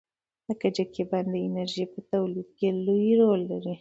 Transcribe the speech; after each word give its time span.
د 0.47 0.49
کجکي 0.61 1.03
بند 1.11 1.29
د 1.33 1.35
انرژۍ 1.47 1.85
په 1.93 1.99
تولید 2.11 2.49
کې 2.57 2.67
لوی 2.85 3.09
رول 3.21 3.41
لري. 3.51 3.69